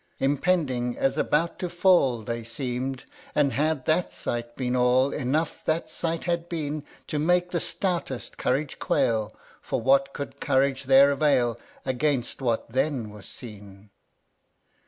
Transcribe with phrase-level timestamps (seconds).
[0.17, 0.31] 14.
[0.31, 3.05] Impending as about to fall They seem'd;
[3.35, 8.35] and, had tliat sight been all, Enough that sight had been To make the stoutest
[8.35, 13.91] courage quail; For what could courage there avail Against what then was seen